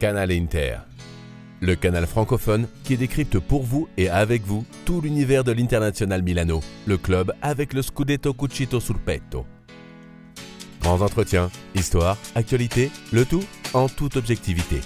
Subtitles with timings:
[0.00, 0.78] Canal Inter,
[1.60, 6.60] le canal francophone qui décrypte pour vous et avec vous tout l'univers de l'International Milano,
[6.86, 9.44] le club avec le Scudetto Cucito sul petto.
[10.80, 13.44] Grands entretiens, histoire, actualité, le tout
[13.74, 14.80] en toute objectivité.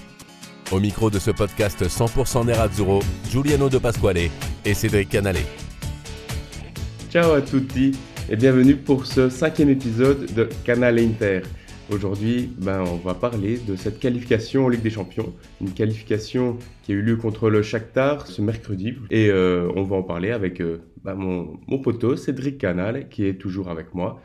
[0.73, 3.01] Au micro de ce podcast 100% Nerazzurro,
[3.31, 4.31] Giuliano De Pasquale
[4.65, 5.37] et Cédric Canale.
[7.09, 7.93] Ciao à tutti
[8.29, 11.42] et bienvenue pour ce cinquième épisode de Canal Inter.
[11.93, 16.93] Aujourd'hui, ben, on va parler de cette qualification en Ligue des Champions, une qualification qui
[16.93, 18.95] a eu lieu contre le Shakhtar ce mercredi.
[19.10, 23.27] Et euh, on va en parler avec euh, ben, mon, mon poteau Cédric Canal, qui
[23.27, 24.19] est toujours avec moi,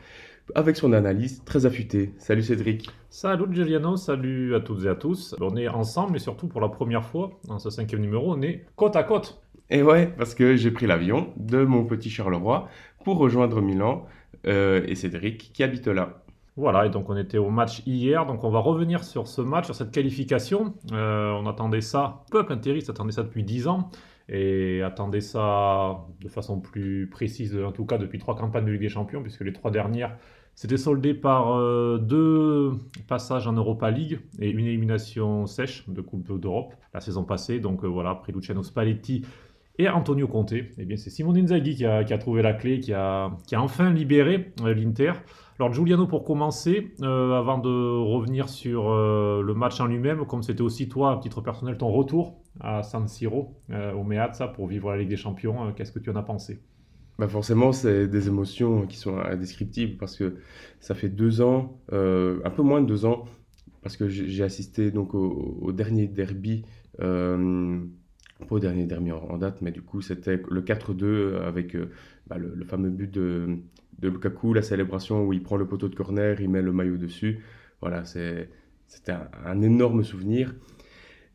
[0.54, 2.14] avec son analyse très affûtée.
[2.16, 2.88] Salut Cédric.
[3.10, 5.36] Salut Giuliano, salut à toutes et à tous.
[5.38, 8.64] On est ensemble et surtout pour la première fois, dans ce cinquième numéro, on est
[8.74, 9.42] côte à côte.
[9.68, 12.68] Et ouais, parce que j'ai pris l'avion de mon petit Charleroi
[13.04, 14.06] pour rejoindre Milan
[14.46, 16.19] euh, et Cédric qui habite là.
[16.56, 19.66] Voilà, et donc on était au match hier, donc on va revenir sur ce match,
[19.66, 20.74] sur cette qualification.
[20.92, 23.90] Euh, on attendait ça, peuple interiste attendait ça depuis 10 ans,
[24.28, 28.82] et attendait ça de façon plus précise, en tout cas depuis trois campagnes de Ligue
[28.82, 30.16] des Champions, puisque les trois dernières
[30.54, 32.72] s'étaient soldées par euh, deux
[33.08, 37.60] passages en Europa League et une élimination sèche de Coupe d'Europe la saison passée.
[37.60, 39.24] Donc euh, voilà, après Luciano Spalletti
[39.78, 43.30] et Antonio Conte, eh bien c'est Simone Inzaghi qui a, trouvé la clé, qui a
[43.54, 45.12] enfin libéré l'Inter.
[45.60, 50.42] Alors Giuliano, pour commencer, euh, avant de revenir sur euh, le match en lui-même, comme
[50.42, 54.68] c'était aussi toi, à titre personnel, ton retour à San Siro, euh, au Meazza, pour
[54.68, 56.62] vivre la Ligue des Champions, qu'est-ce que tu en as pensé?
[57.18, 60.36] Bah Forcément, c'est des émotions qui sont indescriptibles parce que
[60.80, 63.26] ça fait deux ans, un peu moins de deux ans,
[63.82, 66.64] parce que j'ai assisté donc au, dernier derby,
[66.96, 67.36] pas
[68.48, 71.76] au dernier derby en, date, mais du coup c'était le 4-2 avec
[72.28, 73.58] bah, le, fameux but de,
[74.00, 76.96] de Lukaku, la célébration où il prend le poteau de corner, il met le maillot
[76.96, 77.40] dessus.
[77.80, 78.48] Voilà, c'était
[79.44, 80.54] un, énorme souvenir.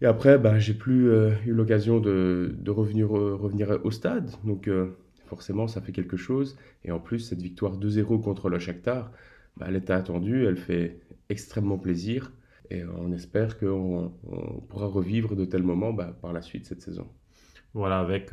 [0.01, 4.31] Et après, ben, j'ai plus euh, eu l'occasion de, de, revenir, euh, revenir au stade.
[4.43, 6.57] Donc, euh, forcément, ça fait quelque chose.
[6.83, 9.11] Et en plus, cette victoire 2-0 contre le Shakhtar,
[9.57, 10.99] ben, elle était attendue, elle fait
[11.29, 12.31] extrêmement plaisir.
[12.71, 16.81] Et on espère qu'on on pourra revivre de tels moments ben, par la suite cette
[16.81, 17.07] saison.
[17.73, 18.31] Voilà, avec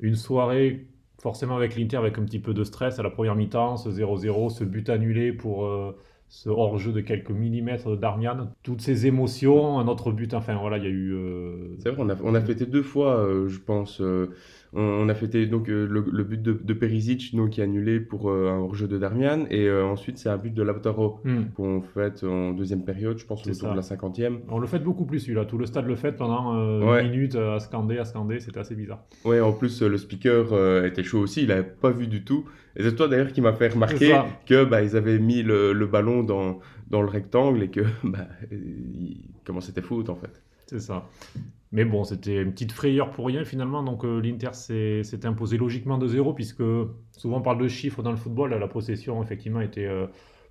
[0.00, 0.86] une soirée
[1.20, 4.50] forcément avec l'Inter, avec un petit peu de stress à la première mi-temps, ce 0-0,
[4.50, 5.96] ce but annulé pour euh,
[6.30, 10.84] ce hors-jeu de quelques millimètres d'Armian, toutes ces émotions, un autre but, enfin voilà, il
[10.84, 11.12] y a eu...
[11.12, 11.74] Euh...
[11.78, 14.00] C'est vrai, on a, on a fêté deux fois, euh, je pense.
[14.72, 17.98] On, on, a fêté donc, le, le, but de, de Perisic, donc, qui est annulé
[17.98, 21.40] pour un hors-jeu de Darmian, et ensuite c'est un but de Lautaro mm.
[21.56, 24.40] qu'on fête en deuxième période, je pense autour de la cinquantième.
[24.48, 27.04] On le fête beaucoup plus celui-là, tout le stade le fête pendant euh, ouais.
[27.04, 29.02] une minute à scander, à scander, c'était assez bizarre.
[29.24, 32.44] Ouais, en plus le speaker euh, était chaud aussi, il n'avait pas vu du tout.
[32.80, 35.86] Et c'est toi d'ailleurs qui m'a fait remarquer que bah, ils avaient mis le, le,
[35.86, 39.18] ballon dans, dans le rectangle et que bah, il...
[39.44, 40.42] comment c'était foot en fait.
[40.66, 41.06] C'est ça.
[41.72, 43.82] Mais bon, c'était une petite frayeur pour rien finalement.
[43.82, 46.62] Donc euh, l'Inter s'est imposé logiquement de zéro, puisque
[47.12, 48.54] souvent on parle de chiffres dans le football.
[48.54, 50.06] La possession, effectivement, était euh,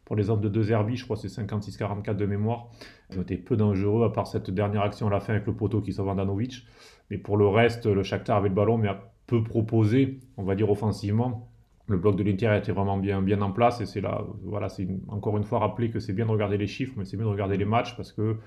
[0.06, 2.68] pour les hommes de deux Herbie, je crois c'est 56-44 de mémoire.
[3.10, 5.56] Ils ont été peu dangereux, à part cette dernière action à la fin avec le
[5.56, 6.64] poteau qui sauve Andanovic.
[7.10, 10.54] Mais pour le reste, le Shakhtar avait le ballon, mais a peu proposé, on va
[10.54, 11.50] dire offensivement.
[11.90, 13.82] Le bloc de l'Inter était vraiment bien, bien en place.
[13.82, 16.68] Et c'est là, voilà, c'est encore une fois rappelé que c'est bien de regarder les
[16.68, 18.38] chiffres, mais c'est bien de regarder les matchs parce que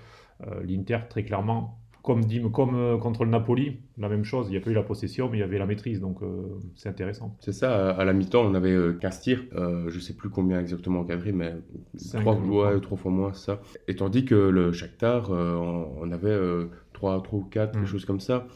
[0.47, 4.49] euh, l'Inter, très clairement, comme, dit, comme euh, contre le Napoli, la même chose.
[4.49, 6.01] Il n'y a pas eu la possession, mais il y avait la maîtrise.
[6.01, 7.37] Donc euh, c'est intéressant.
[7.41, 7.91] C'est ça.
[7.91, 9.45] À la mi-temps, on avait euh, 15 tirs.
[9.53, 11.55] je ne sais plus combien exactement encadré, mais
[12.13, 13.61] 3, ouais, 3 fois moins ça.
[13.89, 16.37] Et tandis que le Shakhtar, on, on, avait
[16.93, 17.73] 3, 3 ou 4, mm.
[17.73, 18.47] quelque chose comme ça.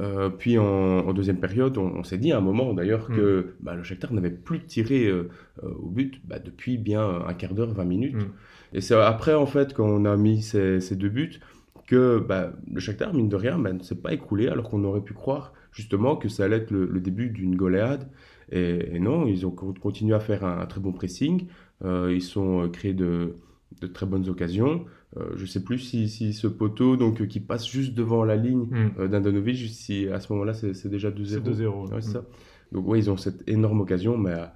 [0.00, 3.14] Euh, puis en, en, deuxième période, on, on s'est dit à un moment d'ailleurs mm.
[3.14, 5.28] que bah, le Shakhtar n'avait plus tiré euh,
[5.62, 8.16] au but bah, depuis bien un quart d'heure, 20 minutes.
[8.16, 8.32] Mm.
[8.74, 11.40] Et c'est après en fait qu'on a mis ces, ces deux buts
[11.86, 15.12] que bah, le Shakhtar, mine de rien, ne s'est pas écoulé alors qu'on aurait pu
[15.12, 18.08] croire justement que ça allait être le, le début d'une goléade.
[18.50, 21.46] Et, et, non, ils ont continué à faire un, un très bon pressing.
[21.84, 23.36] Euh, ils sont créés de,
[23.80, 24.84] de, très bonnes occasions.
[25.18, 28.24] Euh, je ne sais plus si, si, ce poteau donc, euh, qui passe juste devant
[28.24, 28.90] la ligne Hmm.
[28.96, 29.08] mm.
[29.08, 31.24] d'Andanovic, si à ce moment-là c'est déjà 2-0.
[31.26, 31.92] C'est 2-0.
[31.92, 32.24] Ouais, mm.
[32.72, 34.46] Donc oui, ils ont cette énorme occasion, mais euh,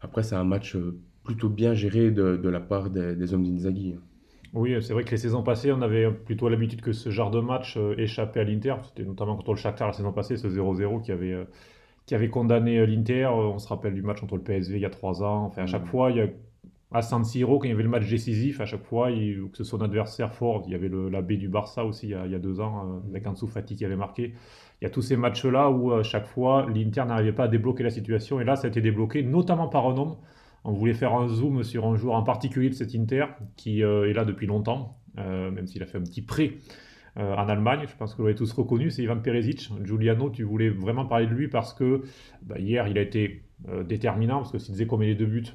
[0.00, 0.76] après c'est un match
[1.24, 3.96] plutôt bien géré de, de la part des, des hommes d'Inzaghi.
[4.52, 7.40] Oui, c'est vrai que les saisons passées, on avait plutôt l'habitude que ce genre de
[7.40, 8.74] match euh, échappait à l'Inter.
[8.82, 11.44] C'était notamment contre le Shakhtar la saison passée, ce 0-0 qui avait, euh,
[12.06, 13.26] qui avait condamné l'Inter.
[13.26, 15.44] On se rappelle du match contre le PSV il y a trois ans.
[15.44, 15.86] Enfin, à chaque mmh.
[15.86, 16.26] fois, il y a,
[16.92, 19.56] à San Siro, quand il y avait le match décisif, à chaque fois, il, que
[19.56, 22.34] ce soit un adversaire fort, il y avait la B du Barça aussi il y
[22.34, 24.34] a, deux ans, euh, avec Ansu Fati qui avait marqué.
[24.80, 27.84] Il y a tous ces matchs-là où, à chaque fois, l'Inter n'arrivait pas à débloquer
[27.84, 28.40] la situation.
[28.40, 30.16] Et là, ça a été débloqué, notamment par un homme.
[30.64, 33.26] On voulait faire un zoom sur un joueur en particulier de cet Inter,
[33.56, 36.54] qui euh, est là depuis longtemps, euh, même s'il a fait un petit prêt
[37.16, 37.86] en Allemagne.
[37.88, 39.70] Je pense que vous l'avez tous reconnu, c'est Ivan Perisic.
[39.84, 42.02] Giuliano, tu voulais vraiment parler de lui parce que
[42.42, 43.42] bah, hier, il a été
[43.84, 45.46] déterminant parce que s'il faisait comme il est deux buts,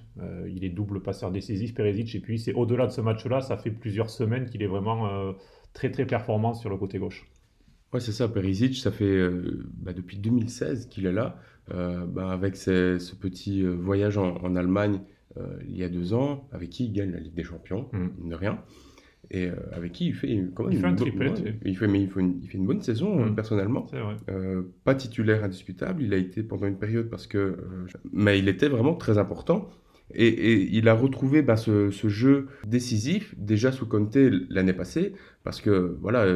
[0.48, 2.13] il est double passeur décisif, Perisic.
[2.16, 5.34] Et puis, c'est au-delà de ce match-là, ça fait plusieurs semaines qu'il est vraiment
[5.74, 7.25] très très performant sur le côté gauche.
[7.94, 9.28] Ouais, c'est ça, Perisic, ça fait
[9.78, 11.38] bah, depuis 2016 qu'il est là,
[11.69, 15.00] bah, avec ce petit voyage en Allemagne
[15.38, 18.30] euh, il y a deux ans, avec qui il gagne la Ligue des Champions, mm.
[18.30, 18.60] de rien.
[19.31, 21.31] Et euh, avec qui il fait quand même il fait un triplé.
[21.66, 23.88] il, fait, mais il, fait une, il fait une bonne saison, personnellement.
[24.30, 27.57] Euh, pas titulaire indiscutable, il a été pendant une période parce que.
[28.12, 29.69] mais il était vraiment très important.
[30.13, 34.18] Et, il a retrouvé bah, ce, jeu décisif déjà sous Conte
[34.50, 35.13] l'année passée,
[35.44, 36.28] parce que voilà,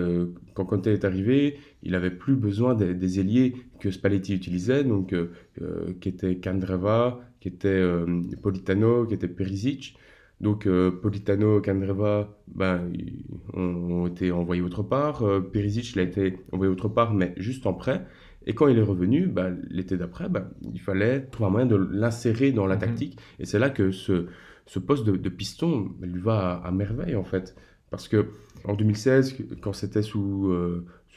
[0.56, 5.14] quand Conte est arrivé, il avait plus besoin des, ailiers que Spalletti utilisait, donc
[6.02, 9.98] qui étaient Candreva, qui était euh, Politano, qui était Perisic.
[10.42, 12.92] Donc euh, Politano, Candreva ben,
[13.54, 15.24] ont, été envoyés autre part.
[15.24, 18.06] Euh, Perisic il a été envoyé autre part, mais juste en prêt.
[18.46, 21.76] Et quand il est revenu, ben, l'été d'après, ben, il fallait trouver un moyen de
[21.76, 22.82] l'insérer dans la mhm.
[22.82, 23.20] tactique.
[23.40, 24.28] Et c'est là que ce,
[24.66, 27.56] ce poste de, piston lui va à, merveille, en fait.
[27.90, 28.28] Parce que
[28.64, 30.54] en 2016, quand c'était sous,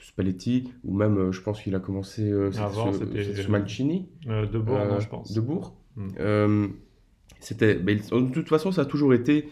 [0.02, 4.08] Spalletti, ou même, je pense qu'il a commencé Avant, c'était sous Mancini.
[4.26, 5.32] de Bourg, je pense.
[5.38, 5.76] Bourg.
[7.42, 9.48] Euh, c'était, de toute façon, ça a toujours été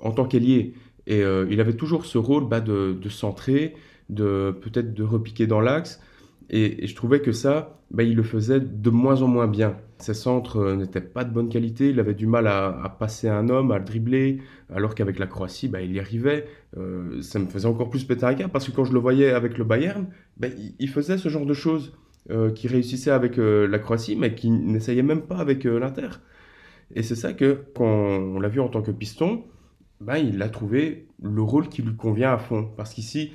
[0.00, 0.74] en tant qu'ailier.
[1.06, 3.74] Et euh, il avait toujours ce rôle bah, de, centrer,
[4.10, 6.00] de peut-être de repiquer dans l'axe.
[6.50, 9.76] Et, je trouvais que ça, bah, il le faisait de moins en moins bien.
[9.98, 13.48] Ses centres euh, n'étaient pas de bonne qualité, il avait du mal à, passer un
[13.48, 14.40] homme, à le dribbler,
[14.74, 16.46] alors qu'avec la Croatie, bah, il y arrivait.
[17.22, 19.56] ça me faisait encore plus péter un câble, parce que quand je le voyais avec
[19.56, 20.06] le Bayern,
[20.78, 21.92] il, faisait ce genre de choses.
[22.30, 26.08] Euh, qui réussissait avec euh, la Croatie, mais qui n'essayait même pas avec euh, l'Inter.
[26.94, 29.44] Et c'est ça que, quand on l'a vu en tant que piston,
[30.00, 32.70] ben, il a trouvé le rôle qui lui convient à fond.
[32.76, 33.32] Parce qu'ici,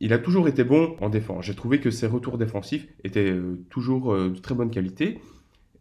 [0.00, 1.46] il a toujours été bon en défense.
[1.46, 3.34] J'ai trouvé que ses retours défensifs étaient
[3.70, 5.20] toujours de très bonne qualité.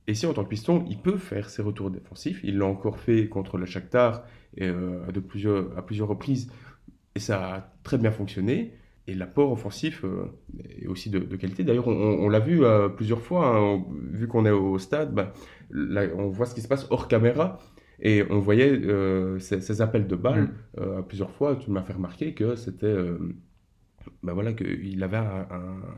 [0.08, 2.40] Et ici, en tant que piston, il peut faire ses retours défensifs.
[2.44, 4.24] Il l'a encore fait contre le Shakhtar
[4.58, 6.52] et, de plusieurs, à plusieurs reprises.
[7.16, 8.74] Et ça a très bien fonctionné
[9.08, 10.32] et l'apport offensif euh,
[10.82, 11.64] est aussi de, qualité.
[11.64, 15.34] D'ailleurs, on, l'a vu euh, plusieurs fois, hein, vu qu'on est au stade, bah,
[15.74, 17.60] on voit ce qui se passe hors caméra.
[18.00, 20.82] Et on voyait euh, ces, appels de balles mm.
[21.00, 21.56] à plusieurs fois.
[21.56, 22.96] Tu m'as fait remarquer que c'était,
[24.24, 25.48] bah voilà, qu'il avait un,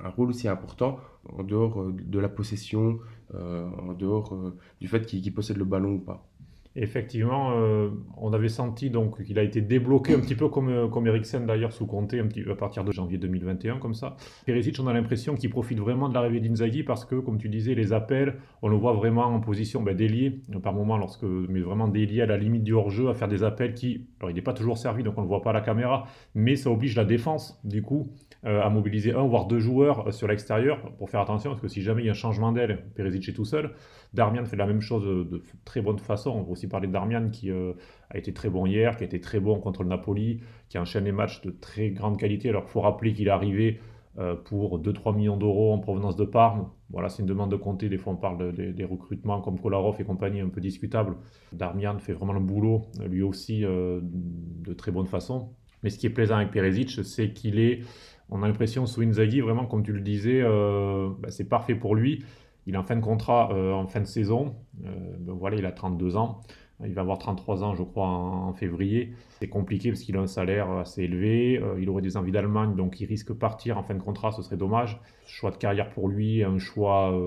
[0.04, 1.00] un, rôle aussi important
[1.30, 3.00] en dehors de la possession,
[3.34, 6.28] en dehors du fait qu'il possède le ballon ou pas
[6.76, 10.88] effectivement, euh, on avait senti donc qu'il a été débloqué un petit peu comme, euh,
[10.88, 11.06] comme
[11.46, 14.18] d'ailleurs sous Comté un à partir de janvier 2021 comme ça.
[14.46, 17.76] Perisic, on a l'impression qu'il profite vraiment de l'arrivée d'Inzaghi parce que, comme tu disais,
[17.76, 21.88] les appels, on le voit vraiment en position ben, d'ailier par moment, lorsque, mais vraiment
[21.88, 24.54] délié à la limite du hors-jeu, à faire des appels qui, alors il n'est pas
[24.54, 27.06] toujours servi donc on ne le voit pas à la caméra, mais ça oblige la
[27.06, 28.12] défense du coup
[28.46, 31.82] euh, à mobiliser un voire deux joueurs sur l'extérieur pour faire attention parce que si
[31.82, 33.72] jamais il y a un changement d'aile, Perisic est tout seul.
[34.14, 36.32] Darmian fait la même chose de, très bonne façon.
[36.32, 37.74] On va aussi parler de Darmian qui euh,
[38.10, 41.06] a été très bon hier, qui a été très bon contre le Napoli, qui enchaîne
[41.06, 42.50] des matchs de très grande qualité.
[42.50, 43.80] Alors il faut rappeler qu'il est arrivé
[44.18, 46.70] euh, pour 2-3 millions d'euros en provenance de Parme.
[46.90, 47.90] Voilà, c'est une demande de compter.
[47.90, 51.16] Des fois, on parle des recrutements comme Kolarov et compagnie un peu discutables.
[51.52, 55.50] Darmian fait vraiment le boulot, lui aussi, euh, de très bonne façon.
[55.84, 57.82] Mais ce qui est plaisant avec Peresic, c'est qu'il est,
[58.30, 62.24] on a l'impression, sous Inzaghi, vraiment, comme tu le disais, bah, c'est parfait pour lui.
[62.68, 64.56] Il est en fin de contrat euh, en fin de saison.
[64.86, 64.90] Euh,
[65.28, 66.42] voilà, il a 32 ans.
[66.84, 69.14] Il va avoir 33 ans, je crois, en, février.
[69.40, 71.58] C'est compliqué parce qu'il a un salaire assez élevé.
[71.58, 74.32] Euh, il aurait des envies d'Allemagne, donc il risque de partir en fin de contrat.
[74.32, 75.00] Ce serait dommage.
[75.26, 77.18] Choix de carrière pour lui, un choix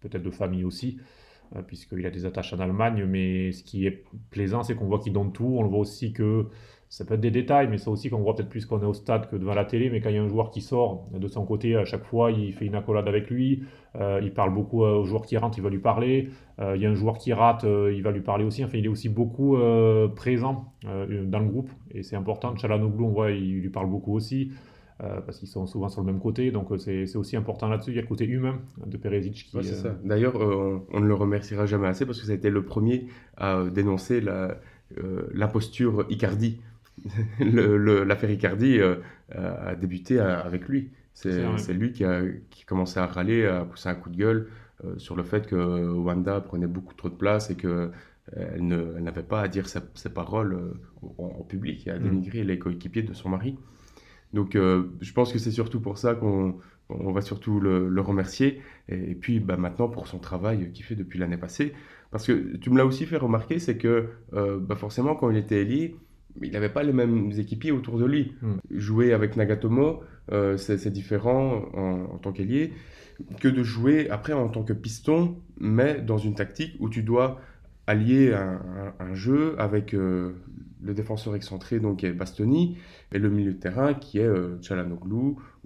[0.00, 0.98] peut-être de famille aussi,
[1.68, 3.04] puisqu'il a des attaches en Allemagne.
[3.04, 5.56] Mais ce qui est plaisant, c'est qu'on voit qu'il donne tout.
[5.58, 6.48] On le voit aussi que
[6.90, 8.94] ça peut être des détails, mais ça aussi qu'on voit peut-être plus qu'on est au
[8.94, 9.90] stade que devant la télé.
[9.90, 12.32] Mais quand il y a un joueur qui sort de son côté, à chaque fois,
[12.32, 13.62] il fait une accolade avec lui.
[13.94, 16.30] Euh, il parle beaucoup euh, au joueur qui rentre, il va lui parler.
[16.58, 18.64] Euh, il y a un joueur qui rate, il va lui parler aussi.
[18.64, 19.56] Enfin, il est aussi beaucoup
[20.16, 22.56] présent dans le groupe et c'est important.
[22.56, 24.50] Chalanoglu, on voit, il lui parle beaucoup aussi.
[24.98, 26.50] parce qu'ils sont souvent sur le même côté.
[26.50, 27.92] Donc c'est aussi important là-dessus.
[27.92, 29.56] Il y a le côté humain de Peresic qui.
[29.56, 29.96] Ouais, c'est ça.
[30.04, 33.06] D'ailleurs, on, ne le remerciera jamais assez parce que ça a été le premier
[33.36, 34.20] à dénoncer
[35.32, 36.58] l'imposture la, Icardi
[37.40, 38.96] l'affaire Icardi euh,
[39.30, 40.90] a débuté avec lui.
[41.14, 44.48] C'est lui qui a, qui commencé à râler, à pousser un coup de gueule
[44.84, 47.90] euh, sur le fait que Wanda prenait beaucoup trop de place et qu'elle
[48.36, 48.66] elle
[49.02, 50.72] n'avait pas à dire ses, paroles euh,
[51.18, 52.02] en, public et à mm.
[52.02, 53.58] dénigrer les coéquipiers de son mari.
[54.32, 58.62] Donc je pense que c'est surtout pour ça qu'on va surtout le, remercier.
[58.88, 61.72] Et, puis bah, maintenant pour son travail qu'il fait depuis l'année passée.
[62.12, 65.62] Parce que tu me l'as aussi fait remarquer, c'est que bah, forcément quand il était
[65.62, 65.96] élu,
[66.42, 68.32] il n'avait pas les mêmes équipiers autour de lui.
[68.42, 68.54] Mm.
[68.70, 70.00] Jouer avec Nagatomo,
[70.32, 72.72] euh, c'est différent en, en tant qu'ailier
[73.40, 77.38] que de jouer après en tant que piston, mais dans une tactique où tu dois
[77.86, 78.60] allier un,
[78.98, 80.32] un- un jeu avec euh,
[80.82, 82.76] le défenseur excentré, donc est Bastoni,
[83.12, 84.58] et le milieu de terrain qui est euh,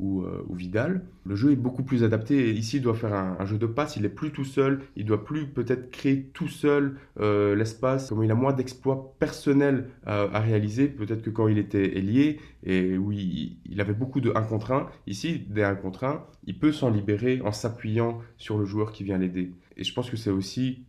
[0.01, 1.05] euh, ou Vidal.
[1.25, 2.53] Le jeu est beaucoup plus adapté.
[2.53, 3.97] Ici, il doit faire un, jeu de passe.
[3.97, 4.81] Il est plus tout seul.
[4.97, 8.09] Il doit plus peut-être créer tout seul euh, l'espace.
[8.09, 12.41] Comme il a moins d'exploits personnels à, à réaliser, peut-être que quand il était ailier
[12.65, 16.25] et où il, il avait beaucoup de 1 contre 1, ici, des 1 contre 1,
[16.47, 19.53] il peut s'en libérer en s'appuyant sur le joueur qui vient l'aider.
[19.77, 20.85] Et je pense que c'est aussi,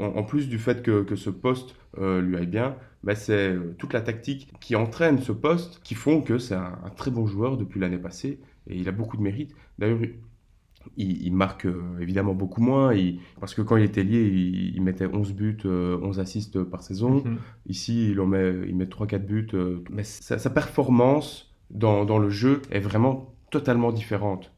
[0.00, 3.50] en, en plus du fait que, que ce poste euh, lui aille bien, bah, c'est
[3.54, 7.10] euh, toute la tactique qui entraîne ce poste qui font que c'est un, un très
[7.10, 9.54] bon joueur depuis l'année passée et il a beaucoup de mérite.
[9.78, 9.98] D'ailleurs,
[10.96, 14.74] il, il marque euh, évidemment beaucoup moins il- parce que quand il était lié, il,
[14.76, 17.22] il mettait 11 buts, euh, 11 assists par saison.
[17.24, 17.38] Mhm.
[17.68, 19.48] Ici, il en met, il met 3-4 buts.
[19.90, 24.52] mais sa, sa performance dans, dans le jeu est vraiment totalement différente.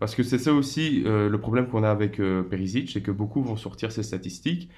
[0.00, 3.10] Parce que c'est ça aussi euh, le problème qu'on a avec euh, Perisic, c'est que
[3.10, 4.70] beaucoup vont sortir ses statistiques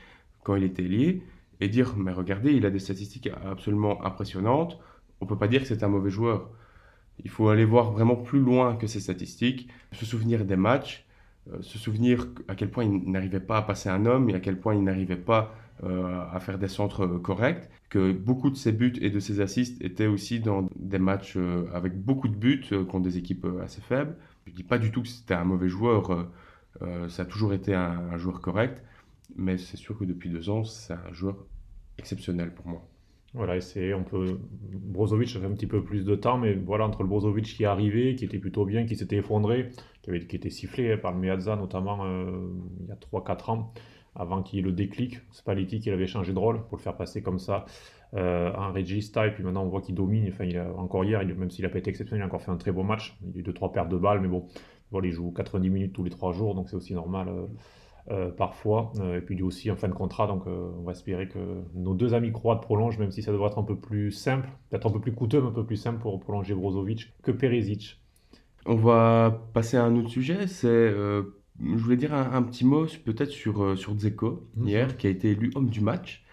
[0.42, 1.22] quand il était lié
[1.60, 4.80] et dire mais regardez, il a des statistiques absolument impressionnantes.
[5.20, 6.50] On peut pas dire que c'est un mauvais joueur.
[7.22, 11.06] Il faut aller voir vraiment plus loin que ses statistiques, se souvenir des matchs,
[11.52, 14.40] euh, se souvenir à quel point il n'arrivait pas à passer un homme et à
[14.40, 18.72] quel point il n'arrivait pas euh, à faire des centres corrects, que beaucoup de ses
[18.72, 21.38] buts et de ses assists étaient aussi dans des matchs
[21.72, 24.16] avec beaucoup de buts contre des équipes assez faibles.
[24.46, 26.24] Je dis pas du tout que c'était un mauvais joueur, euh,
[26.82, 28.82] euh, ça a toujours été un, joueur correct,
[29.36, 31.36] mais c'est sûr que depuis deux ans, c'est un joueur
[31.98, 32.86] exceptionnel pour moi.
[33.34, 37.08] Voilà, c'est, Brozovic a fait un petit peu plus de temps, mais voilà, entre le
[37.08, 39.70] Brozovic qui est arrivé, qui était plutôt bien, qui s'était effondré,
[40.02, 43.50] qui, avait, qui était sifflé hein, par le Meazza notamment euh, il y a 3-4
[43.50, 43.72] ans,
[44.14, 45.20] avant qu'il y ait le déclic.
[45.30, 47.64] Spalletti qui avait changé de rôle pour le faire passer comme ça
[48.14, 50.28] euh, en regista, et puis maintenant on voit qu'il domine.
[50.28, 52.42] Enfin, il a, encore hier, il, même s'il n'a pas été exceptionnel, il a encore
[52.42, 53.16] fait un très beau match.
[53.22, 54.46] Il a eu 2-3 pertes de balles, mais bon,
[54.90, 57.28] voilà, il joue 90 minutes tous les 3 jours, donc c'est aussi normal.
[57.28, 57.46] euh,
[58.10, 61.28] euh, parfois, euh, et puis lui aussi en fin de contrat, donc on va espérer
[61.28, 61.38] que
[61.74, 64.88] nos deux amis croates prolongent, même si ça devrait être un peu plus simple, peut-être
[64.88, 68.00] un peu plus coûteux, mais un peu plus simple pour prolonger Brozovic que Perisic.
[68.66, 71.24] On va passer à un autre sujet, c'est, je
[71.60, 74.68] voulais dire un, un petit mot peut-être sur, sur Dzeko, Mhm.
[74.68, 76.24] hier, qui a été élu homme du match,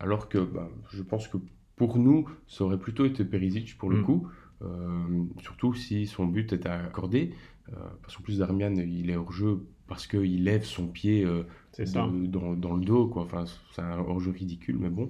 [0.00, 1.38] alors que bah, je pense que
[1.76, 4.04] pour nous, ça aurait plutôt été Perisic pour le Mhm.
[4.04, 4.28] coup,
[4.62, 7.32] euh, surtout si son but était accordé,
[7.70, 11.44] euh, parce qu'en plus Darmian, il est hors jeu parce qu'il lève son pied euh,
[11.78, 13.22] de- dans, dans le dos, quoi.
[13.22, 15.08] Enfin, c'est un hors-jeu ridicule, mais bon.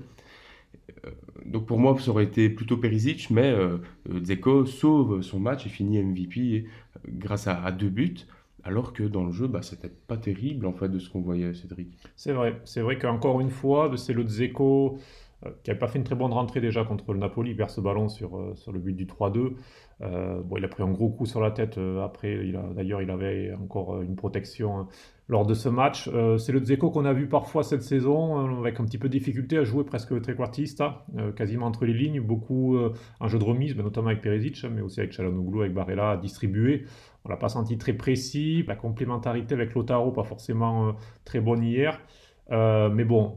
[1.46, 3.54] Donc pour moi, ça aurait été plutôt Perisic, mais
[4.08, 6.66] Dzeko sauve son match et finit MVP
[7.08, 8.16] grâce à, à deux buts,
[8.64, 11.54] alors que dans le jeu, bah, c'était pas terrible en fait de ce qu'on voyait,
[11.54, 11.96] Cédric.
[12.16, 14.98] C'est vrai, c'est vrai qu'encore une fois, c'est le Dzeko
[15.46, 17.70] euh, qui n'avait pas fait une très bonne rentrée déjà contre le Napoli, il perd
[17.70, 19.54] ce ballon sur, euh, sur le but du 3-2.
[20.00, 23.54] Euh, bon, il a pris un gros coup sur la tête après, d'ailleurs il avait
[23.54, 24.82] encore une protection euh,
[25.28, 26.08] lors de ce match.
[26.12, 29.08] Euh, c'est le Dzeko qu'on a vu parfois cette saison, euh, avec un petit peu
[29.08, 33.38] de difficulté à jouer presque trequartista, euh, quasiment entre les lignes, beaucoup euh, en jeu
[33.38, 36.86] de remise, mais notamment avec Perisic, mais aussi avec Çalhanoğlu, avec Barella, distribué.
[37.24, 40.92] On l'a pas senti très précis, la complémentarité avec Lautaro, pas forcément euh,
[41.24, 42.00] très bonne hier.
[42.50, 43.36] Mais bon,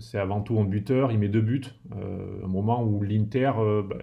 [0.00, 1.62] c'est avant tout un buteur, il met deux buts.
[1.92, 3.52] Un moment où l'Inter,
[3.88, 3.94] bah,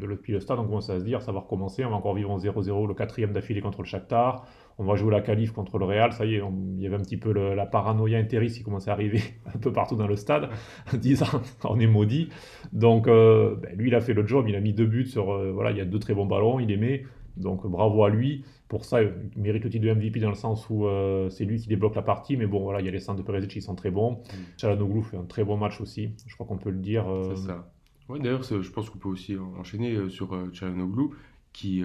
[0.00, 2.30] de depuis le on commence à se dire ça va recommencer, on va encore vivre
[2.30, 4.46] en 0-0, le quatrième d'affilée contre le Shakhtar,
[4.78, 6.96] on va jouer la qualif contre le Real, ça y est, on- il y avait
[6.96, 9.20] un petit peu le- la paranoïa intériste qui commençait à arriver
[9.54, 10.48] un peu partout dans le stade,
[10.92, 11.26] en disant
[11.64, 12.28] on est maudit.
[12.72, 15.32] Donc euh, ben, lui, il a fait le job, il a mis deux buts sur,
[15.32, 17.04] euh, voilà, il y a deux très bons ballons, il les met,
[17.36, 18.44] donc bravo à lui.
[18.68, 21.58] Pour ça, il mérite le titre de MVP dans le sens où euh, c'est lui
[21.58, 23.62] qui débloque la partie, mais bon, voilà, il y a les centres de Perisic qui
[23.62, 24.20] sont très bons.
[24.58, 27.06] Çalhanoğlu fait un très bon match aussi, je crois qu'on peut le dire.
[27.30, 27.72] C'est ça.
[28.10, 31.08] Ouais, D'ailleurs, je pense qu'on peut aussi en- enchaîner sur Çalhanoğlu,
[31.54, 31.82] qui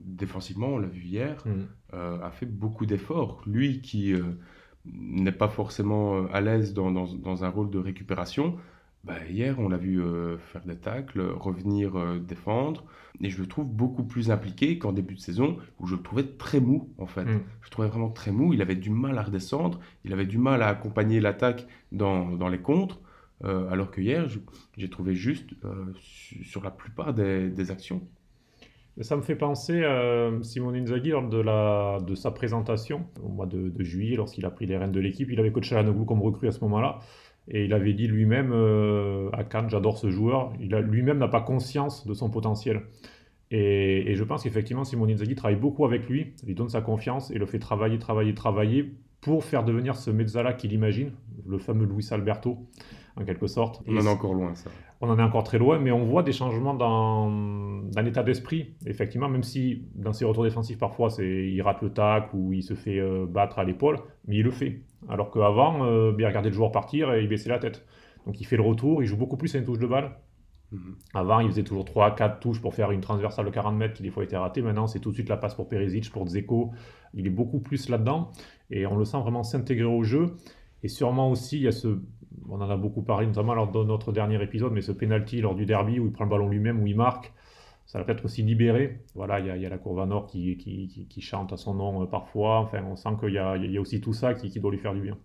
[0.00, 1.50] défensivement, on l'a vu hier, hmm.
[1.94, 3.42] euh, a fait beaucoup d'efforts.
[3.46, 4.22] Lui qui euh,
[4.86, 8.56] n'est pas forcément euh, à l'aise dans, dans- dans un rôle de récupération,
[9.04, 12.84] bah, hier on l'a vu euh, faire des tacles, revenir défendre,
[13.22, 16.24] et je le trouve beaucoup plus impliqué qu'en début de saison où je le trouvais
[16.24, 17.24] très mou en fait.
[17.24, 17.40] Mm.
[17.62, 20.38] Je le trouvais vraiment très mou, il avait du mal à redescendre, il avait du
[20.38, 23.00] mal à accompagner l'attaque dans, dans les contres,
[23.44, 24.26] euh, alors que hier
[24.76, 28.02] j'ai trouvé juste euh, su- sur la plupart des, des actions.
[29.00, 33.46] Ça me fait penser à Simone Inzaghi lors de, la, de sa présentation au mois
[33.46, 35.30] de, juillet, lorsqu'il a pris les rênes de l'équipe.
[35.30, 36.98] Il avait coaché Çalhanoğlu comme recrue à ce moment-là.
[37.48, 40.52] Et il avait dit lui-même euh, à Cannes, j'adore ce joueur.
[40.60, 42.82] Il lui-même n'a pas conscience de son potentiel.
[43.50, 47.30] Et, et je pense qu'effectivement, Simone Inzaghi travaille beaucoup avec lui, lui donne sa confiance
[47.30, 51.12] et le fait travailler, travailler, travailler pour faire devenir ce Mezzala qu'il imagine,
[51.50, 52.66] le fameux Luis Alberto,
[53.16, 53.82] en quelque sorte.
[53.86, 54.70] On en est encore loin, ça.
[55.02, 58.74] On en est encore très loin, mais on voit des changements dans, dans l'état d'esprit,
[58.86, 62.74] effectivement, même si dans ses retours défensifs, parfois, il rate le tac ou il se
[62.74, 64.82] fait euh, battre à l'épaule, mais il le fait.
[65.08, 67.86] Alors qu'avant, euh, il regardait le joueur partir et il baissait la tête.
[68.26, 70.12] Donc il fait le retour, il joue beaucoup plus à une touche de balle.
[70.72, 70.96] Mhm.
[71.14, 74.10] Avant, il faisait toujours 3-4 touches pour faire une transversale de 40 mètres qui des
[74.10, 74.62] fois était ratée.
[74.62, 76.72] Maintenant, c'est tout de suite la passe pour Perisic, pour Dzeko.
[77.14, 78.30] Il est beaucoup plus là-dedans
[78.70, 80.36] et on le sent vraiment s'intégrer au jeu.
[80.82, 81.98] Et sûrement aussi, il y a ce.
[82.48, 85.54] On en a beaucoup parlé, notamment lors de notre dernier épisode, mais ce penalty lors
[85.54, 87.32] du derby où il prend le ballon lui-même, où il marque,
[87.86, 89.00] ça va peut-être aussi libéré.
[89.14, 91.74] Voilà, il y, a, il y a la Courva Nord qui, qui, chante à son
[91.74, 92.60] nom euh, parfois.
[92.60, 95.00] Enfin, on sent qu'il y a, aussi tout ça qui, qui doit lui faire du
[95.00, 95.16] bien.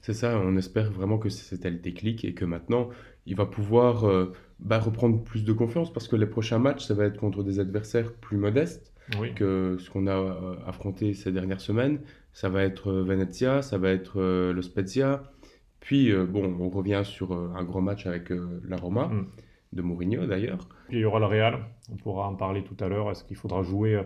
[0.00, 2.88] C'est ça, on espère vraiment que c'était le déclic et que maintenant,
[3.26, 6.94] il va pouvoir euh, bah, reprendre plus de confiance parce que les prochains matchs, ça
[6.94, 9.34] va être contre des adversaires plus modestes Oui.
[9.34, 12.00] que ce qu'on a euh, affronté ces dernières semaines.
[12.32, 15.22] Ça va être euh, Venezia, ça va être euh, le Spezia.
[15.80, 19.26] Puis, bon, on revient sur un gros match avec la Roma, Mm.
[19.72, 20.68] de Mourinho d'ailleurs.
[20.88, 21.58] Puis il y aura le Real,
[21.90, 23.10] on pourra en parler tout à l'heure.
[23.10, 23.98] Est-ce qu'il faudra jouer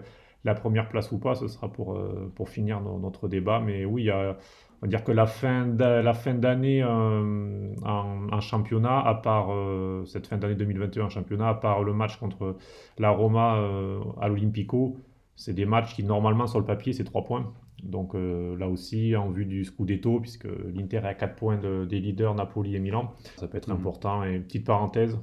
[0.45, 1.35] la première place ou pas?
[1.35, 2.01] Ce sera pour,
[2.37, 3.59] pour finir no- notre débat.
[3.59, 4.39] Mais oui, il y a,
[4.85, 9.49] va dire que la fin d'a- la fin d'année euh, en, en championnat, à part
[9.53, 12.57] euh, cette fin d'année 2021 en championnat, à part le match contre
[12.99, 14.99] la Roma euh, à l'Olympico,
[15.37, 17.53] c'est des matchs qui normalement sur le papier c'est 3 points.
[17.83, 21.85] Donc euh, là aussi, en vue du Scudetto, puisque l'Inter est à 4 points de-
[21.85, 23.77] des leaders Napoli et Milan, ça peut être Mhm.
[23.77, 24.23] important.
[24.25, 25.19] Et petite parenthèse,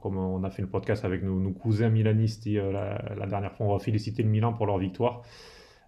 [0.00, 3.66] comme on a fait le podcast avec nos, nos cousins milanistes la, la dernière fois,
[3.66, 5.22] on va féliciter le Milan pour leur victoire.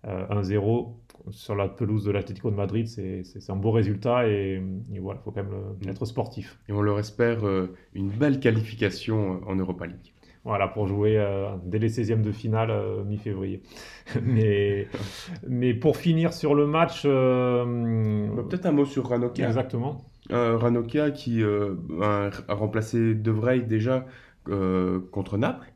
[0.04, 0.98] Euh, 1-0
[1.30, 4.60] sur la pelouse de l'Atlético de Madrid, c'est un beau résultat et,
[4.92, 5.90] et voilà, il faut quand même le- Mm.
[5.90, 6.58] être sportif.
[6.68, 10.12] Et on leur espère euh, une belle qualification euh, en Europa League.
[10.44, 13.62] Voilà, pour jouer euh, dès les 16e de finale euh, mi-février.
[14.24, 14.88] mais,
[15.48, 17.02] mais pour finir sur le match.
[17.04, 19.46] euh, Bah, Peut-être un mot sur Ranocchia.
[19.46, 20.04] Exactement.
[20.32, 24.06] Euh, Ranocchia qui euh, a, a remplacé De Vrij déjà
[24.48, 25.72] euh, contre Naples,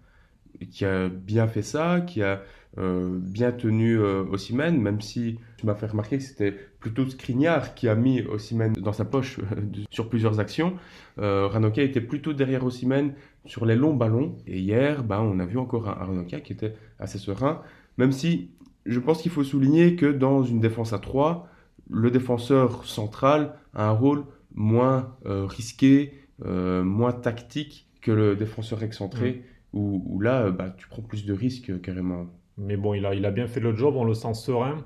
[0.70, 2.36] qui a bien fait ça, qui a euh,
[2.76, 7.88] bien tenu euh, Osimhen, même si tu m'as fait remarquer que c'était plutôt Skriniar qui
[7.88, 10.74] a mis Osimhen dans sa poche euh, sur plusieurs actions.
[11.18, 13.14] Euh, était plutôt derrière Osimhen
[13.46, 14.36] sur les longs ballons.
[14.46, 17.62] Et hier, ben, on a vu encore un, Ranocchia qui était assez serein,
[17.98, 18.50] même si
[18.84, 21.48] je pense qu'il faut souligner que dans une défense à 3,
[21.90, 24.24] le défenseur central a un rôle
[24.54, 30.74] moins euh, risqué, euh, moins tactique que le défenseur excentré, où, où là, euh, bah,
[30.76, 32.26] tu prends plus de risques euh, carrément.
[32.58, 34.84] Mais bon, il a, il a bien fait le job, on le sent serein.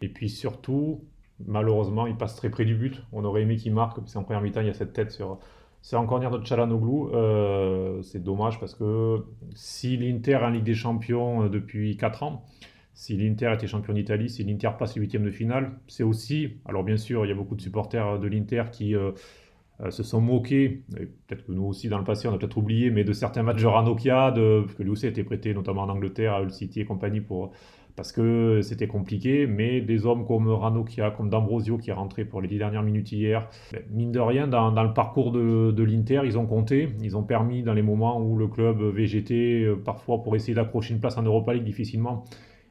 [0.00, 1.04] Et puis surtout,
[1.46, 3.02] malheureusement, il passe très près du but.
[3.12, 5.38] On aurait aimé qu'il marque, parce qu'en première mi-temps, il y a cette tête sur.
[5.84, 7.12] C'est encore corner de Chalanoglu.
[7.12, 12.22] Euh, c'est dommage parce que si l'Inter est en Ligue des Champions euh, depuis 4
[12.22, 12.44] ans,
[12.94, 16.58] si l'Inter était champion d'Italie, si l'Inter passe les huitièmes de finale, c'est aussi.
[16.66, 19.12] Alors bien sûr, il y a beaucoup de supporters de l'Inter qui euh, euh,
[19.90, 20.84] se sont moqués,
[21.26, 23.62] peut-être que nous aussi dans le passé, on a peut-être oublié, mais de certains matchs
[23.62, 26.52] de Ranocchia, de, parce que lui aussi a été prêté notamment en Angleterre, à Hull
[26.52, 27.52] City et compagnie, pour,
[27.96, 32.40] parce que c'était compliqué, mais des hommes comme Ranocchia, comme D'Ambrosio qui est rentré pour
[32.40, 35.82] les dix dernières minutes hier, ben, mine de rien, dans, dans le parcours de, de
[35.82, 39.76] l'Inter, ils ont compté, ils ont permis dans les moments où le club végétait, euh,
[39.76, 42.24] parfois pour essayer d'accrocher une place en Europa League difficilement,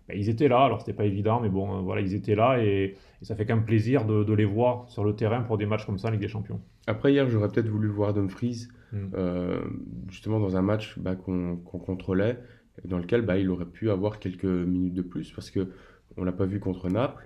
[0.07, 2.63] ben, ils étaient là, alors c'était pas évident, mais bon, euh, voilà, ils étaient là
[2.63, 5.57] et, et ça fait quand même plaisir de, de les voir sur le terrain pour
[5.57, 6.59] des matchs comme ça en Ligue des Champions.
[6.87, 8.97] Après, hier, j'aurais peut-être voulu voir Dumfries, Mm.
[9.15, 9.61] euh,
[10.09, 12.37] justement dans un match bah, qu'on contrôlait,
[12.83, 15.69] dans lequel bah, il aurait pu avoir quelques minutes de plus, parce que
[16.17, 17.25] on l'a pas vu contre Naples.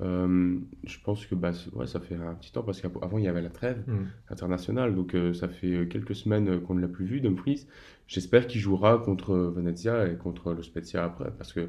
[0.00, 3.28] Euh, je pense que bah, ouais, ça fait un petit temps, parce qu'avant, il y
[3.28, 3.84] avait la trêve.
[3.86, 4.06] Mm.
[4.28, 4.96] international.
[4.96, 7.68] Donc euh, ça fait quelques semaines qu'on ne l'a plus vu, Dumfries.
[8.08, 11.68] J'espère qu'il jouera contre Venezia et contre le Spezia après, parce que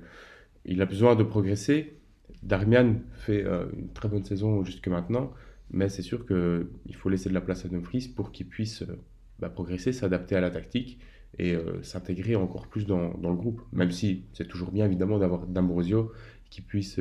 [0.65, 1.99] il a besoin de progresser.
[2.43, 5.31] Darmian fait euh, une très bonne saison jusque maintenant,
[5.71, 8.99] mais c'est sûr qu'il faut laisser de la place à Dumfries pour qu'il puisse euh,
[9.39, 10.99] bah, progresser, s'adapter à la tactique
[11.37, 13.61] et euh, s'intégrer encore plus dans, le groupe.
[13.73, 16.11] Même si c'est toujours bien évidemment d'avoir D'Ambrosio
[16.49, 16.99] qui puisse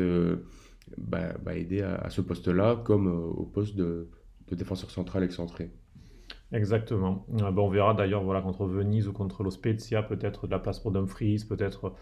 [0.98, 4.08] bah, bah, aider à, ce poste-là comme au poste de,
[4.50, 5.70] défenseur central excentré.
[6.54, 7.26] Exactement.
[7.40, 10.78] Euh, on verra d'ailleurs voilà, contre Venise ou contre lo Spezia, peut-être de la place
[10.78, 11.94] pour Dumfries, peut-être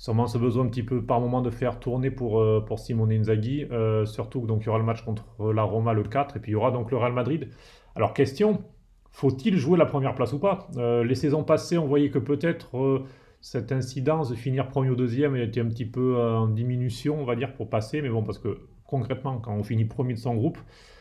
[0.00, 3.12] sûrement ce besoin un petit peu par moment de faire tourner pour, euh, pour Simone
[3.12, 3.66] Inzaghi.
[3.70, 6.40] Euh, surtout que donc, il y aura le match contre la Roma le 4 et
[6.40, 7.50] puis il y aura donc le Real Madrid.
[7.94, 8.64] Alors question,
[9.10, 10.68] faut-il jouer la première place ou pas?
[10.78, 13.04] Euh, Les saisons passées, on voyait que peut-être euh,
[13.42, 17.24] cette incidence de finir premier ou deuxième était un petit peu euh, en diminution, on
[17.26, 18.00] va dire, pour passer.
[18.00, 20.58] Mais bon, parce que concrètement, quand on finit premier de son groupe,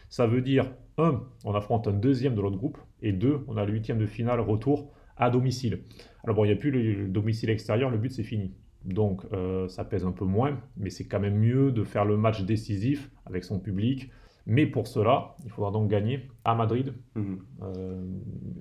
[0.10, 3.64] ça veut dire, un, on affronte un deuxième de l'autre groupe, et deux, on a
[3.64, 5.84] le huitième de finale retour à domicile.
[6.24, 8.54] Alors bon, il n'y a plus le domicile extérieur, le but c'est fini.
[8.86, 12.18] Donc euh, ça pèse un peu moins, mais c'est quand même mieux de faire le
[12.18, 14.10] match décisif avec son public,
[14.46, 16.94] Mais pour cela, il faudra donc gagner à Madrid.
[17.16, 17.40] Mhm.
[17.62, 18.02] Euh,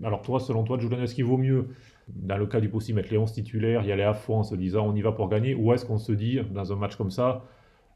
[0.03, 1.69] alors toi, selon toi, Julian, est-ce qu'il vaut mieux,
[2.09, 4.55] dans le cas du possible, mettre les 11 titulaires, y aller à fond en se
[4.55, 7.11] disant on y va pour gagner, ou est-ce qu'on se dit, dans un match comme
[7.11, 7.45] ça,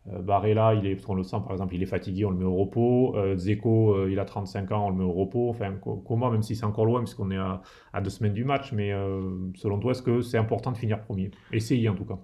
[0.07, 2.57] Barella, il est, qu'on le sent par exemple, il est fatigué, on le met au
[2.57, 3.17] repos.
[3.17, 5.49] Euh, Zeko, euh, il a 35 ans, on le met au repos.
[5.49, 7.62] Enfin, co- comment, même si c'est encore loin, puisqu'on est à,
[8.03, 9.21] deux semaines du match, mais euh,
[9.55, 11.31] selon toi, est-ce que c'est important de finir premier?
[11.53, 12.19] Essayer en tout cas.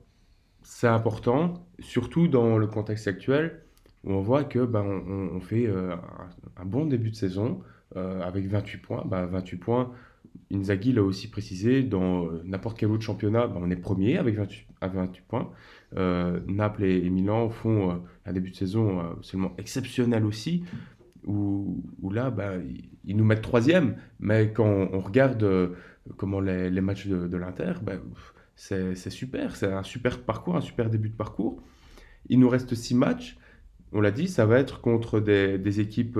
[0.62, 3.62] C'est important, surtout dans le contexte actuel,
[4.04, 5.94] où on voit que ben, on, on fait euh,
[6.56, 7.60] un, bon début de saison
[7.96, 9.04] euh, avec 28 points.
[9.06, 9.92] Ben, 28 points,
[10.52, 14.36] Inzaghi l'a aussi précisé, dans euh, n'importe quel autre championnat, ben, on est premier avec
[14.36, 15.50] 28, avec 28 points.
[15.96, 20.64] Euh, Naples et, Milan font euh, un début de saison seulement exceptionnel aussi,
[21.26, 22.62] où, là, ben,
[23.04, 23.96] ils, nous mettent troisième.
[24.20, 25.76] Mais quand on regarde
[26.16, 28.00] comment les, matchs de, l'Inter, ben,
[28.56, 31.62] c'est super, c'est un super parcours, un super début de parcours.
[32.30, 33.36] Il nous reste six matchs.
[33.92, 36.18] On l'a dit, ça va être contre des, équipes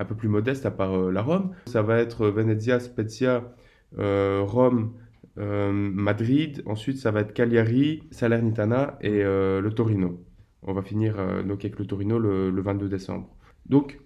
[0.00, 1.52] un peu plus modestes à part euh, la Rome.
[1.66, 3.52] Ça va être Venezia, Spezia,
[3.98, 4.94] euh, Rome,
[5.38, 6.62] euh, Madrid.
[6.66, 10.24] Ensuite, ça va être Cagliari, Salernitana et le Torino.
[10.62, 13.34] On va finir donc avec le Torino le, le 22 décembre.
[13.66, 14.00] Donc,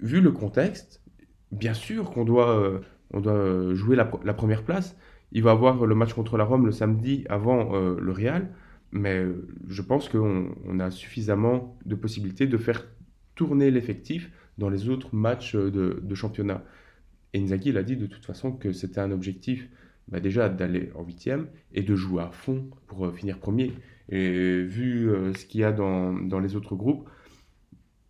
[0.00, 1.02] vu le contexte,
[1.50, 2.80] bien sûr qu'on doit,
[3.12, 4.96] on doit jouer la, première place.
[5.32, 8.50] Il va avoir le match contre la Rome le samedi avant le Real,
[8.92, 9.26] mais
[9.66, 12.86] je pense qu'on on a suffisamment de possibilités de faire
[13.34, 16.64] tourner l'effectif dans les autres matchs euh, de, championnat.
[17.32, 19.68] Et Inzaghi il a dit de toute façon que c'était un objectif
[20.08, 23.72] bah, déjà d'aller en huitième et de jouer à fond pour euh, finir premier.
[24.08, 27.08] Et vu euh, ce qu'il y a dans, les autres groupes,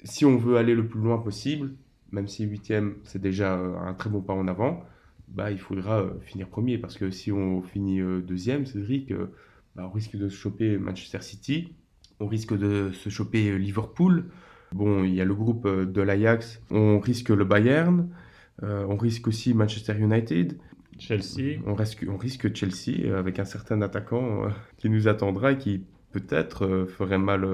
[0.05, 1.73] si on veut aller le plus loin possible,
[2.13, 4.85] même si huitième c'est déjà un très bon pas en avant,
[5.29, 9.13] bah, il faudra finir premier parce que si on finit deuxième, Cédric,
[9.75, 11.75] bah, on risque de se choper Manchester City,
[12.21, 14.27] on risque de se choper Liverpool.
[14.73, 18.09] Bon, il y a le groupe euh, de l'Ajax, on risque le Bayern,
[18.63, 20.59] euh, on risque aussi Manchester United,
[20.99, 21.61] Chelsea.
[21.67, 24.49] on risque, on risque Chelsea euh, avec un certain attaquant
[24.79, 27.47] qui nous attendra et qui peut-être ferait mal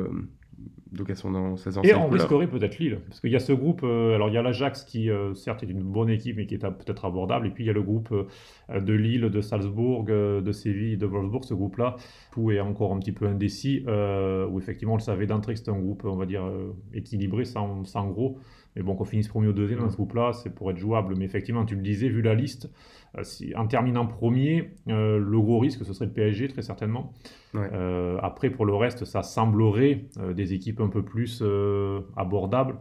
[0.92, 3.40] donc à son, an- ses Et anciennes on risquerait peut-être Lille, parce qu'il y a
[3.40, 6.36] ce groupe, euh, alors il y a l'Ajax qui euh, certes est une bonne équipe
[6.36, 9.22] mais qui est peut-être abordable, et puis il y a le groupe euh, de Lille,
[9.22, 11.96] de Salzbourg, de Séville, de Wolfsburg, ce groupe-là,
[12.32, 15.70] tout est encore un petit peu indécis, où effectivement on le savait d'entrée que c'était
[15.70, 16.44] un groupe, on va dire,
[16.94, 18.38] équilibré, sans, sans gros,
[18.76, 21.24] mais bon qu'on finisse premier ou deuxième dans ce groupe-là, c'est pour être jouable, mais
[21.24, 22.70] effectivement tu le disais, vu la liste,
[23.22, 27.12] si, en terminant premier, euh, le gros risque ce serait le PSG très certainement.
[27.52, 27.68] Ouais.
[27.72, 32.76] Euh, après, pour le reste, ça semblerait euh, des équipes un peu plus euh, abordables.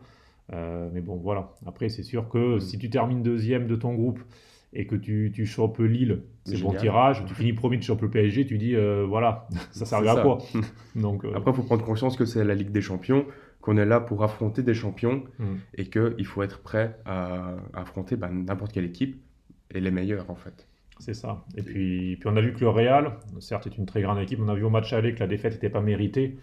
[0.53, 1.51] Euh, mais bon, voilà.
[1.65, 4.19] Après, c'est sûr que si tu termines deuxième de ton groupe
[4.73, 7.25] et que tu, tu chopes Lille, c'est bon tirage.
[7.25, 10.37] Tu finis premier, tu chopes le PSG, tu dis, euh, voilà, ça servait à quoi?
[10.95, 13.25] Donc, euh, Après, il faut prendre conscience que c'est la Ligue des Champions,
[13.59, 15.45] qu'on est là pour affronter des champions Mm.
[15.75, 19.21] et qu'il faut être prêt à, à affronter bah, n'importe quelle équipe
[19.73, 20.67] et les meilleurs en fait.
[20.99, 21.43] C'est ça.
[21.57, 24.39] Et puis, puis on a vu que le Real, certes, est une très grande équipe.
[24.39, 26.37] On a vu au match aller que la défaite n'était pas méritée.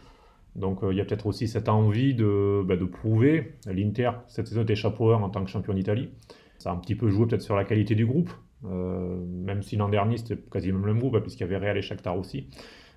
[0.56, 3.54] Donc euh, il y a peut-être aussi cette envie de, bah, de prouver.
[3.66, 6.10] L'Inter, cette saison, était chapeau 1 en tant que champion d'Italie.
[6.58, 8.30] Ça a un petit peu joué peut-être sur la qualité du groupe.
[8.64, 11.76] Euh, même si l'an dernier, c'était quasiment le même groupe, hein, puisqu'il y avait Real
[11.76, 12.48] et Shakhtar aussi.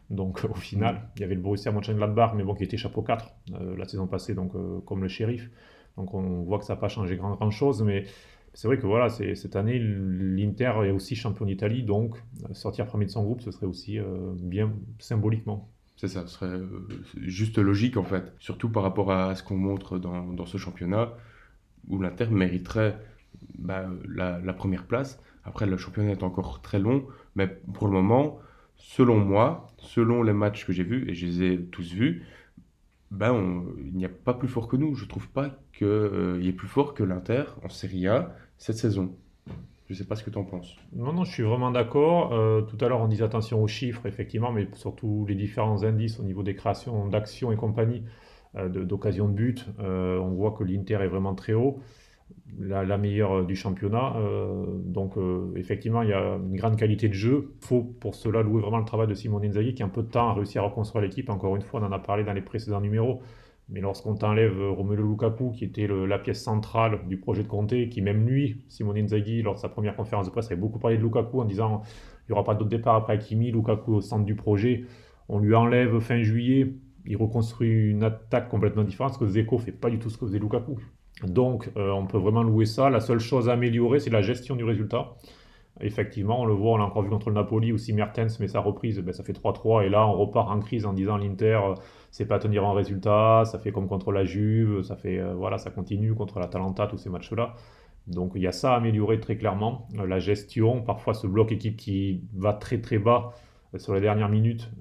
[0.10, 3.32] Donc au final, il y avait le Borussia Mönchengladbach, mais bon, qui était chapeau 4
[3.54, 4.54] euh, la saison passée, donc
[4.86, 5.52] comme le shérif.
[5.98, 8.06] Donc on voit que ça n'a pas changé grand, grand chose, mais
[8.54, 12.18] c'est vrai que voilà, cette année, l'Inter est aussi champion d'Italie, donc
[12.50, 15.70] euh, sortir premier de son groupe, ce serait aussi euh, bien symboliquement.
[15.96, 16.86] C'est ça, ce serait euh,
[17.16, 21.14] juste logique en fait, surtout par rapport à ce qu'on montre dans, ce championnat
[21.88, 22.98] où l'Inter mériterait
[23.58, 25.20] bah, la première place.
[25.44, 28.40] Après, le championnat est encore très long, mais pour le moment,
[28.78, 32.24] selon moi, selon les matchs que j'ai vus, et je les ai tous vus,
[33.12, 34.96] ben il n'y a pas plus fort que nous.
[34.96, 39.16] Je trouve pas qu'il y ait plus fort que l'Inter en Serie A cette saison.
[39.92, 40.78] Je sais pas ce que tu en penses.
[40.94, 42.32] Non, non, je suis vraiment d'accord.
[42.32, 46.18] Euh, tout à l'heure, on disait attention aux chiffres, effectivement, mais surtout les différents indices
[46.18, 48.06] au niveau des créations d'actions et compagnie,
[48.56, 49.66] euh, d'occasions de but.
[49.82, 51.82] Euh, on voit que l'Inter est vraiment très haut,
[52.60, 54.16] la, meilleure euh, du championnat.
[54.18, 57.54] Euh, donc, euh, effectivement, il y a une grande qualité de jeu.
[57.62, 60.10] Il faut pour cela louer vraiment le travail de Simone Inzaghi, qui, en peu de
[60.10, 61.30] temps, a réussi à reconstruire l'équipe.
[61.30, 63.22] Encore une fois, on en a parlé dans les précédents numéros.
[63.70, 68.02] Mais lorsqu'on t'enlève Romelu Lukaku, qui était la pièce centrale du projet de Conte, qui
[68.02, 71.02] même lui, Simone Inzaghi, lors de sa première conférence de presse, avait beaucoup parlé de
[71.02, 71.82] Lukaku en disant
[72.28, 74.84] il n'y aura pas d'autre départ après Hakimi, Lukaku au centre du projet.
[75.30, 76.74] On lui enlève fin juillet,
[77.06, 80.26] il reconstruit une attaque complètement différente, parce que Zeko fait pas du tout ce que
[80.26, 80.78] faisait Lukaku.
[81.24, 82.90] Donc euh, on peut vraiment louer ça.
[82.90, 85.14] La seule chose à améliorer, c'est la gestion du résultat.
[85.80, 88.48] Effectivement, on le voit, on l'a encore vu contre le Napoli, où si Mertens met
[88.48, 91.60] sa reprise, ben, ça fait 3-3, et là on repart en crise en disant l'Inter,
[91.64, 91.76] euh,
[92.12, 95.58] c'est pas tenir en résultat, ça fait comme contre la Juve, ça fait euh, voilà,
[95.58, 97.56] ça continue contre la Talenta, tous ces matchs-là.
[98.08, 99.88] Donc il y a ça à améliorer très clairement.
[99.94, 103.34] La gestion, parfois ce bloc équipe qui va très très bas
[103.78, 104.72] sur les dernières minutes,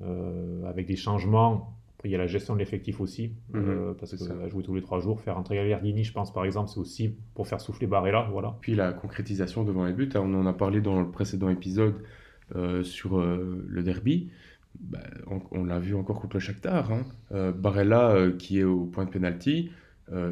[0.66, 3.64] avec des changements il y a la gestion de l'effectif aussi, mhm.
[3.68, 5.20] euh, parce que ça va jouer tous les trois jours.
[5.20, 8.28] Faire rentrer Gagliardini, je pense, par exemple, c'est aussi pour faire souffler Barrella.
[8.30, 8.56] Voilà.
[8.60, 11.96] Puis la concrétisation devant les buts, hein, on en a parlé dans le précédent épisode
[12.56, 14.30] euh, sur euh, le derby.
[14.78, 15.00] Bah,
[15.50, 16.90] on, l'a vu encore contre le Shakhtar.
[16.92, 17.52] Hein.
[17.52, 19.72] Barrella, qui est au point de pénalty,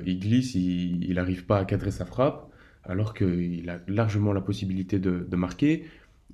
[0.07, 2.49] il glisse, il n'arrive pas à cadrer sa frappe,
[2.85, 5.87] alors qu'il a largement la possibilité de, de marquer.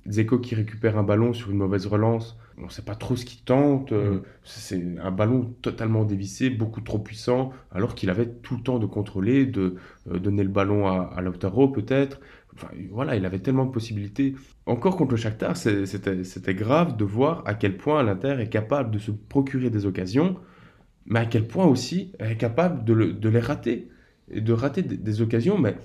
[0.07, 3.25] Zeko qui récupère un ballon sur une mauvaise relance, on ne sait pas trop ce
[3.25, 3.91] qu'il tente.
[3.91, 4.21] Euh, mm.
[4.43, 8.85] C'est un ballon totalement dévissé, beaucoup trop puissant, alors qu'il avait tout le temps de
[8.85, 9.75] contrôler, de
[10.09, 12.19] euh, donner le ballon à, à Lautaro peut-être.
[12.55, 14.35] Enfin, voilà, il avait tellement de possibilités.
[14.65, 18.99] Encore contre le Shakhtar, c'était grave de voir à quel point l'Inter est capable de
[18.99, 20.37] se procurer des occasions,
[21.05, 23.89] mais à quel point aussi elle est capable de, les rater.
[24.31, 25.75] Et de rater des, des occasions, mais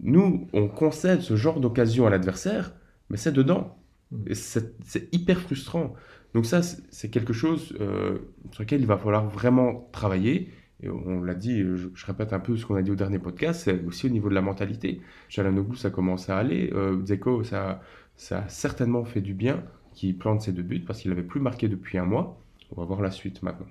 [0.00, 2.74] nous, on concède ce genre d'occasion à l'adversaire,
[3.10, 3.76] mais c'est dedans.
[4.12, 4.32] Mm.
[4.34, 5.94] C'est hyper frustrant.
[6.34, 8.18] Donc ça, c'est quelque chose euh,
[8.52, 10.50] sur lequel il va falloir vraiment travailler.
[10.82, 13.62] Et on l'a dit, je, répète un peu ce qu'on a dit au dernier podcast,
[13.64, 15.02] c'est aussi au niveau de la mentalité.
[15.28, 16.70] Chalanoglu, ça commence à aller.
[16.72, 17.82] Euh, Zeko, ça,
[18.16, 21.40] ça a certainement fait du bien qu'il plante ses deux buts parce qu'il n'avait plus
[21.40, 22.40] marqué depuis un mois.
[22.70, 23.66] On va voir la suite maintenant.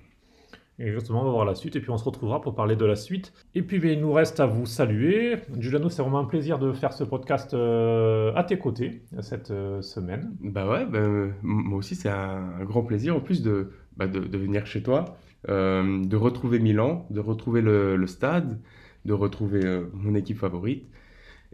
[0.80, 2.96] Exactement, on va voir la suite et puis on se retrouvera pour parler de la
[2.96, 3.34] suite.
[3.54, 5.36] Et puis ben, il nous reste à vous saluer.
[5.58, 9.82] Giuliano, c'est vraiment un plaisir de faire ce podcast euh, à tes côtés cette euh,
[9.82, 10.34] semaine.
[10.40, 11.06] Bah ouais, bah,
[11.42, 15.18] moi aussi c'est un, grand plaisir en plus de, bah, de, venir chez toi,
[15.50, 18.58] euh, de retrouver Milan, de retrouver le, stade,
[19.04, 20.88] de retrouver mon équipe favorite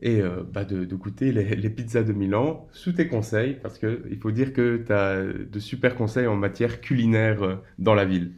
[0.02, 0.20] et
[0.52, 4.52] bah, de, goûter les, les, pizzas de Milan sous tes conseils parce qu'il faut dire
[4.52, 8.30] que tu as de super conseils en matière culinaire dans la ville.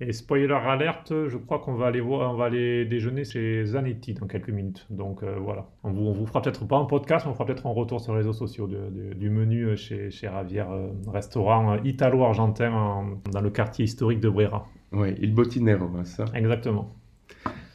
[0.00, 4.14] Et spoiler alerte, je crois qu'on va aller voir, on va aller déjeuner chez Zanetti
[4.14, 4.86] dans quelques minutes.
[4.90, 7.46] Donc euh, voilà, on vous, on vous fera peut-être pas un podcast, mais on fera
[7.46, 13.04] peut-être un retour sur les réseaux sociaux du menu chez, chez Ravière, euh, restaurant italo-argentin
[13.30, 14.66] dans le quartier historique de Brera.
[14.92, 16.24] Oui, il Botinero, hein, ça.
[16.34, 16.92] Exactement.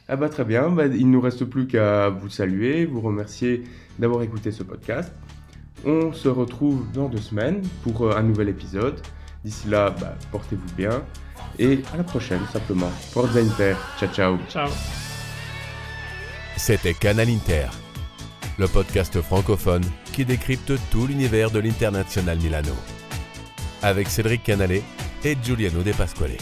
[0.06, 3.62] Ah bah très bien, bah, il ne nous reste plus qu'à vous saluer, vous remercier
[3.98, 5.14] d'avoir écouté ce podcast.
[5.86, 9.00] On se retrouve dans deux semaines pour euh, un nouvel épisode.
[9.44, 11.02] D'ici là, bah, portez-vous bien.
[11.58, 12.90] Et à la prochaine, simplement.
[13.12, 13.74] Forza Inter.
[13.98, 14.38] Ciao, ciao.
[14.48, 14.68] Ciao.
[16.56, 17.68] C'était Canal Inter,
[18.58, 22.74] le podcast francophone qui décrypte tout l'univers de l'international Milano.
[23.82, 24.82] Avec Cédric Canale
[25.24, 26.36] et Giuliano De Pasquale.